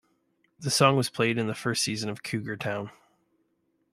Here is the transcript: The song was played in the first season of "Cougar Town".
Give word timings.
The 0.57 0.71
song 0.71 0.95
was 0.95 1.11
played 1.11 1.37
in 1.37 1.45
the 1.45 1.53
first 1.53 1.83
season 1.83 2.09
of 2.09 2.23
"Cougar 2.23 2.57
Town". 2.57 2.89